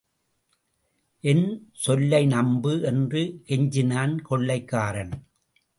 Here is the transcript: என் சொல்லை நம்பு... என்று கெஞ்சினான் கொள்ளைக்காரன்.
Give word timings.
என் 1.23 1.71
சொல்லை 1.73 2.25
நம்பு... 2.25 2.81
என்று 2.81 3.41
கெஞ்சினான் 3.47 4.21
கொள்ளைக்காரன். 4.21 5.13